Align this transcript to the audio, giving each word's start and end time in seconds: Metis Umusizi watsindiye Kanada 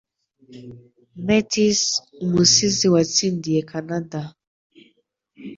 Metis 1.25 1.79
Umusizi 2.25 2.85
watsindiye 2.93 3.59
Kanada 3.69 4.21